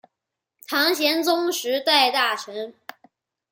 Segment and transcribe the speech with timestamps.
[0.67, 2.73] 唐玄宗时代大臣。